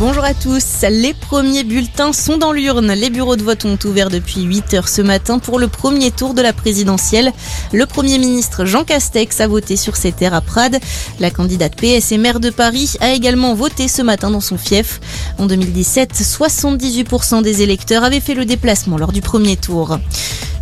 bonjour 0.00 0.24
à 0.24 0.32
tous. 0.32 0.86
Les 0.88 1.12
premiers 1.12 1.62
bulletins 1.62 2.14
sont 2.14 2.38
dans 2.38 2.52
l'urne. 2.52 2.90
Les 2.90 3.10
bureaux 3.10 3.36
de 3.36 3.42
vote 3.42 3.66
ont 3.66 3.78
ouvert 3.84 4.08
depuis 4.08 4.40
8 4.40 4.72
heures 4.72 4.88
ce 4.88 5.02
matin 5.02 5.38
pour 5.38 5.58
le 5.58 5.68
premier 5.68 6.10
tour 6.10 6.32
de 6.32 6.40
la 6.40 6.54
présidentielle. 6.54 7.34
Le 7.74 7.84
Premier 7.84 8.18
ministre 8.18 8.64
Jean 8.64 8.84
Castex 8.84 9.42
a 9.42 9.46
voté 9.46 9.76
sur 9.76 9.96
ses 9.96 10.12
terres 10.12 10.32
à 10.32 10.40
Prades. 10.40 10.78
La 11.18 11.30
candidate 11.30 11.76
PS 11.76 12.12
maire 12.12 12.40
de 12.40 12.48
Paris 12.48 12.94
a 13.00 13.12
également 13.12 13.54
voté 13.54 13.88
ce 13.88 14.00
matin 14.00 14.30
dans 14.30 14.40
son 14.40 14.56
fief. 14.56 15.00
En 15.36 15.44
2017, 15.44 16.14
78% 16.14 17.42
des 17.42 17.60
électeurs 17.60 18.02
avaient 18.02 18.20
fait 18.20 18.34
le 18.34 18.46
déplacement 18.46 18.96
lors 18.96 19.12
du 19.12 19.20
premier 19.20 19.58
tour. 19.58 19.98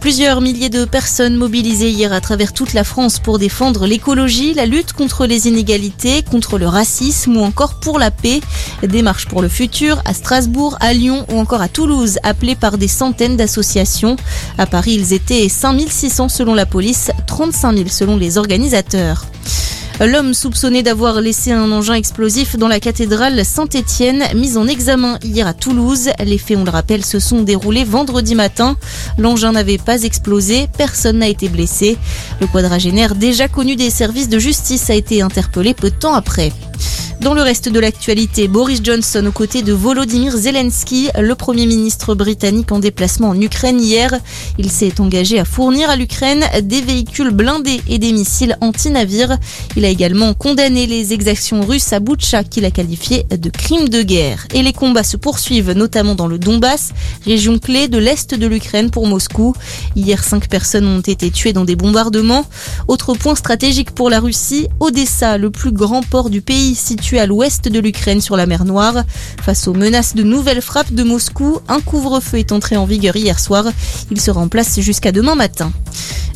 Plusieurs 0.00 0.40
milliers 0.40 0.68
de 0.68 0.84
personnes 0.84 1.34
mobilisées 1.36 1.90
hier 1.90 2.12
à 2.12 2.20
travers 2.20 2.52
toute 2.52 2.74
la 2.74 2.84
France 2.84 3.18
pour 3.18 3.40
défendre 3.40 3.86
l'écologie, 3.86 4.54
la 4.54 4.64
lutte 4.64 4.92
contre 4.92 5.26
les 5.26 5.48
inégalités, 5.48 6.22
contre 6.22 6.58
le 6.58 6.68
racisme 6.68 7.36
ou 7.36 7.40
encore 7.40 7.80
pour 7.80 7.98
la 7.98 8.12
paix. 8.12 8.40
Des 8.82 9.02
marches 9.02 9.26
pour 9.26 9.42
le 9.42 9.48
futur 9.48 10.00
à 10.04 10.12
Strasbourg, 10.12 10.76
à 10.80 10.92
Lyon 10.92 11.24
ou 11.32 11.38
encore 11.38 11.62
à 11.62 11.68
Toulouse, 11.68 12.18
appelées 12.22 12.56
par 12.56 12.78
des 12.78 12.88
centaines 12.88 13.36
d'associations. 13.36 14.16
À 14.58 14.66
Paris, 14.66 14.94
ils 14.94 15.12
étaient 15.12 15.48
5600 15.48 16.28
selon 16.28 16.54
la 16.54 16.66
police, 16.66 17.10
35 17.26 17.76
000 17.76 17.88
selon 17.88 18.16
les 18.16 18.38
organisateurs. 18.38 19.26
L'homme 19.98 20.34
soupçonné 20.34 20.82
d'avoir 20.82 21.22
laissé 21.22 21.52
un 21.52 21.72
engin 21.72 21.94
explosif 21.94 22.56
dans 22.56 22.68
la 22.68 22.80
cathédrale 22.80 23.42
Saint-Étienne, 23.46 24.24
mis 24.34 24.58
en 24.58 24.68
examen 24.68 25.18
hier 25.22 25.46
à 25.46 25.54
Toulouse. 25.54 26.10
Les 26.22 26.36
faits, 26.36 26.58
on 26.58 26.64
le 26.64 26.70
rappelle, 26.70 27.02
se 27.02 27.18
sont 27.18 27.42
déroulés 27.42 27.84
vendredi 27.84 28.34
matin. 28.34 28.76
L'engin 29.16 29.52
n'avait 29.52 29.78
pas 29.78 30.02
explosé, 30.02 30.68
personne 30.76 31.20
n'a 31.20 31.28
été 31.28 31.48
blessé. 31.48 31.96
Le 32.42 32.46
quadragénaire, 32.46 33.14
déjà 33.14 33.48
connu 33.48 33.74
des 33.74 33.88
services 33.88 34.28
de 34.28 34.38
justice, 34.38 34.90
a 34.90 34.94
été 34.94 35.22
interpellé 35.22 35.72
peu 35.72 35.88
de 35.88 35.96
temps 35.96 36.14
après. 36.14 36.52
Dans 37.20 37.32
le 37.32 37.40
reste 37.40 37.70
de 37.70 37.80
l'actualité, 37.80 38.46
Boris 38.46 38.80
Johnson 38.84 39.24
aux 39.26 39.32
côtés 39.32 39.62
de 39.62 39.72
Volodymyr 39.72 40.36
Zelensky, 40.36 41.08
le 41.18 41.34
Premier 41.34 41.64
ministre 41.64 42.14
britannique 42.14 42.70
en 42.72 42.78
déplacement 42.78 43.30
en 43.30 43.40
Ukraine 43.40 43.80
hier. 43.80 44.12
Il 44.58 44.70
s'est 44.70 45.00
engagé 45.00 45.38
à 45.38 45.46
fournir 45.46 45.88
à 45.88 45.96
l'Ukraine 45.96 46.44
des 46.62 46.82
véhicules 46.82 47.30
blindés 47.30 47.80
et 47.88 47.98
des 47.98 48.12
missiles 48.12 48.58
anti-navires. 48.60 49.38
Il 49.76 49.86
a 49.86 49.88
également 49.88 50.34
condamné 50.34 50.86
les 50.86 51.14
exactions 51.14 51.62
russes 51.62 51.92
à 51.94 52.00
Boutcha 52.00 52.44
qu'il 52.44 52.66
a 52.66 52.70
qualifié 52.70 53.24
de 53.30 53.48
crimes 53.48 53.88
de 53.88 54.02
guerre. 54.02 54.46
Et 54.52 54.62
les 54.62 54.74
combats 54.74 55.02
se 55.02 55.16
poursuivent 55.16 55.72
notamment 55.72 56.14
dans 56.14 56.28
le 56.28 56.38
Donbass, 56.38 56.90
région 57.24 57.58
clé 57.58 57.88
de 57.88 57.98
l'est 57.98 58.34
de 58.34 58.46
l'Ukraine 58.46 58.90
pour 58.90 59.06
Moscou. 59.06 59.54
Hier, 59.96 60.22
cinq 60.22 60.48
personnes 60.48 60.86
ont 60.86 61.00
été 61.00 61.30
tuées 61.30 61.54
dans 61.54 61.64
des 61.64 61.76
bombardements. 61.76 62.44
Autre 62.88 63.14
point 63.14 63.34
stratégique 63.34 63.92
pour 63.92 64.10
la 64.10 64.20
Russie, 64.20 64.68
Odessa, 64.80 65.38
le 65.38 65.50
plus 65.50 65.72
grand 65.72 66.02
port 66.02 66.28
du 66.28 66.42
pays 66.42 66.74
situé 66.74 67.05
à 67.14 67.26
l'ouest 67.26 67.68
de 67.68 67.78
l'Ukraine 67.78 68.20
sur 68.20 68.36
la 68.36 68.46
mer 68.46 68.64
Noire. 68.64 69.04
Face 69.42 69.68
aux 69.68 69.74
menaces 69.74 70.14
de 70.14 70.24
nouvelles 70.24 70.60
frappes 70.60 70.92
de 70.92 71.04
Moscou, 71.04 71.60
un 71.68 71.80
couvre-feu 71.80 72.38
est 72.38 72.52
entré 72.52 72.76
en 72.76 72.84
vigueur 72.84 73.14
hier 73.14 73.38
soir. 73.38 73.64
Il 74.10 74.20
se 74.20 74.30
remplace 74.32 74.80
jusqu'à 74.80 75.12
demain 75.12 75.36
matin. 75.36 75.72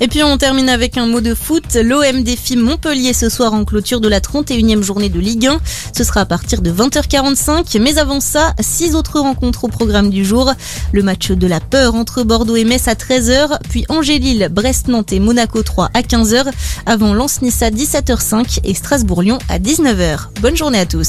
Et 0.00 0.06
puis 0.06 0.22
on 0.22 0.38
termine 0.38 0.68
avec 0.68 0.96
un 0.96 1.06
mot 1.06 1.20
de 1.20 1.34
foot. 1.34 1.74
L'OM 1.74 2.22
défie 2.22 2.56
Montpellier 2.56 3.12
ce 3.12 3.28
soir 3.28 3.52
en 3.52 3.64
clôture 3.64 4.00
de 4.00 4.08
la 4.08 4.20
31e 4.20 4.82
journée 4.82 5.08
de 5.08 5.18
Ligue 5.18 5.46
1. 5.46 5.58
Ce 5.96 6.04
sera 6.04 6.20
à 6.20 6.24
partir 6.24 6.62
de 6.62 6.70
20h45. 6.70 7.80
Mais 7.80 7.98
avant 7.98 8.20
ça, 8.20 8.54
six 8.60 8.94
autres 8.94 9.18
rencontres 9.18 9.64
au 9.64 9.68
programme 9.68 10.10
du 10.10 10.24
jour. 10.24 10.52
Le 10.92 11.02
match 11.02 11.32
de 11.32 11.46
la 11.48 11.58
peur 11.58 11.96
entre 11.96 12.22
Bordeaux 12.22 12.54
et 12.54 12.64
Metz 12.64 12.86
à 12.86 12.94
13h, 12.94 13.58
puis 13.68 13.84
Angers-Lille, 13.88 14.48
Brest-Nantes 14.52 15.12
et 15.12 15.18
Monaco 15.18 15.62
3 15.62 15.90
à 15.92 16.02
15h, 16.02 16.44
avant 16.86 17.12
Lens-Nice 17.12 17.62
à 17.62 17.70
17h05 17.70 18.60
et 18.62 18.74
Strasbourg-Lyon 18.74 19.38
à 19.48 19.58
19h. 19.58 20.28
Bonne 20.40 20.56
journée 20.56 20.78
à 20.78 20.86
tous. 20.86 21.06